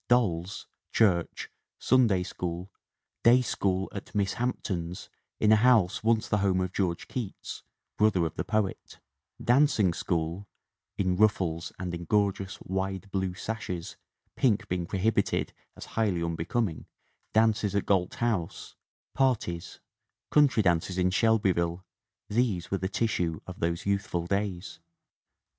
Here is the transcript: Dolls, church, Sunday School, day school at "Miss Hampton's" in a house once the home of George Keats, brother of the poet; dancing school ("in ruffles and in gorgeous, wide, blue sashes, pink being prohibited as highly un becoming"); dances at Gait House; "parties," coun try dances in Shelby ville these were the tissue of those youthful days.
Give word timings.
Dolls, 0.09 0.65
church, 0.91 1.51
Sunday 1.77 2.23
School, 2.23 2.71
day 3.23 3.43
school 3.43 3.87
at 3.91 4.15
"Miss 4.15 4.33
Hampton's" 4.41 5.11
in 5.39 5.51
a 5.51 5.55
house 5.57 6.03
once 6.03 6.27
the 6.27 6.39
home 6.39 6.59
of 6.59 6.73
George 6.73 7.07
Keats, 7.07 7.61
brother 7.99 8.25
of 8.25 8.33
the 8.33 8.43
poet; 8.43 8.99
dancing 9.39 9.93
school 9.93 10.47
("in 10.97 11.17
ruffles 11.17 11.71
and 11.77 11.93
in 11.93 12.05
gorgeous, 12.05 12.57
wide, 12.63 13.11
blue 13.11 13.35
sashes, 13.35 13.95
pink 14.35 14.67
being 14.67 14.87
prohibited 14.87 15.53
as 15.77 15.85
highly 15.93 16.23
un 16.23 16.33
becoming"); 16.35 16.87
dances 17.31 17.75
at 17.75 17.85
Gait 17.85 18.15
House; 18.15 18.75
"parties," 19.13 19.81
coun 20.31 20.47
try 20.47 20.63
dances 20.63 20.97
in 20.97 21.11
Shelby 21.11 21.51
ville 21.51 21.85
these 22.27 22.71
were 22.71 22.79
the 22.79 22.89
tissue 22.89 23.39
of 23.45 23.59
those 23.59 23.85
youthful 23.85 24.25
days. 24.25 24.79